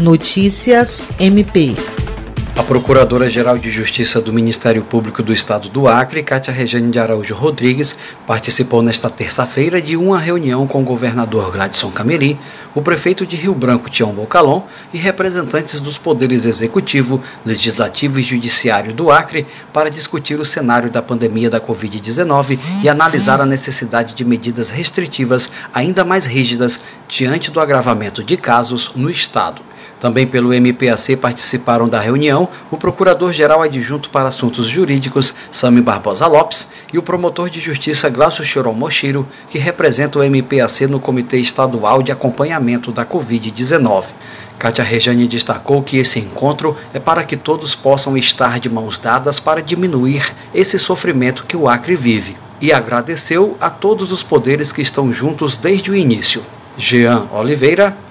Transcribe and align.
Notícias 0.00 1.06
MP. 1.18 1.74
A 2.56 2.62
Procuradora-Geral 2.62 3.58
de 3.58 3.70
Justiça 3.70 4.18
do 4.18 4.32
Ministério 4.32 4.82
Público 4.82 5.22
do 5.22 5.30
Estado 5.30 5.68
do 5.68 5.86
Acre, 5.86 6.22
Cátia 6.22 6.54
Rejane 6.54 6.90
de 6.90 6.98
Araújo 6.98 7.34
Rodrigues, 7.34 7.94
participou 8.26 8.80
nesta 8.80 9.10
terça-feira 9.10 9.80
de 9.80 9.98
uma 9.98 10.18
reunião 10.18 10.66
com 10.66 10.80
o 10.80 10.84
governador 10.84 11.52
Gladson 11.52 11.90
Cameli, 11.90 12.40
o 12.74 12.80
prefeito 12.80 13.26
de 13.26 13.36
Rio 13.36 13.54
Branco, 13.54 13.90
Tião 13.90 14.10
Bocalon, 14.10 14.62
e 14.90 14.96
representantes 14.96 15.80
dos 15.80 15.98
poderes 15.98 16.46
executivo, 16.46 17.22
legislativo 17.44 18.18
e 18.18 18.22
judiciário 18.22 18.94
do 18.94 19.10
Acre 19.10 19.46
para 19.70 19.90
discutir 19.90 20.40
o 20.40 20.46
cenário 20.46 20.90
da 20.90 21.02
pandemia 21.02 21.50
da 21.50 21.60
Covid-19 21.60 22.58
e 22.82 22.88
analisar 22.88 23.38
a 23.42 23.46
necessidade 23.46 24.14
de 24.14 24.24
medidas 24.24 24.70
restritivas 24.70 25.52
ainda 25.74 26.06
mais 26.06 26.24
rígidas 26.24 26.80
diante 27.06 27.50
do 27.50 27.60
agravamento 27.60 28.24
de 28.24 28.38
casos 28.38 28.92
no 28.96 29.10
Estado. 29.10 29.69
Também 29.98 30.26
pelo 30.26 30.52
MPAC 30.52 31.16
participaram 31.16 31.88
da 31.88 32.00
reunião 32.00 32.48
o 32.70 32.76
Procurador-Geral 32.76 33.62
Adjunto 33.62 34.10
para 34.10 34.28
Assuntos 34.28 34.66
Jurídicos, 34.66 35.34
Sami 35.52 35.80
Barbosa 35.80 36.26
Lopes, 36.26 36.70
e 36.92 36.98
o 36.98 37.02
Promotor 37.02 37.50
de 37.50 37.60
Justiça 37.60 38.08
Glaucio 38.08 38.44
Chiron 38.44 38.72
Mochiro, 38.72 39.26
que 39.48 39.58
representa 39.58 40.18
o 40.18 40.22
MPAC 40.22 40.86
no 40.86 41.00
Comitê 41.00 41.38
Estadual 41.38 42.02
de 42.02 42.12
Acompanhamento 42.12 42.90
da 42.90 43.04
Covid-19. 43.04 44.04
Kátia 44.60 44.84
Rejane 44.84 45.26
destacou 45.26 45.82
que 45.82 45.96
esse 45.96 46.18
encontro 46.18 46.76
é 46.92 46.98
para 46.98 47.24
que 47.24 47.34
todos 47.34 47.74
possam 47.74 48.14
estar 48.14 48.60
de 48.60 48.68
mãos 48.68 48.98
dadas 48.98 49.40
para 49.40 49.62
diminuir 49.62 50.34
esse 50.54 50.78
sofrimento 50.78 51.46
que 51.46 51.56
o 51.56 51.66
Acre 51.66 51.96
vive. 51.96 52.36
E 52.60 52.70
agradeceu 52.70 53.56
a 53.58 53.70
todos 53.70 54.12
os 54.12 54.22
poderes 54.22 54.70
que 54.70 54.82
estão 54.82 55.10
juntos 55.10 55.56
desde 55.56 55.90
o 55.90 55.96
início. 55.96 56.42
Jean 56.76 57.26
Oliveira, 57.32 57.96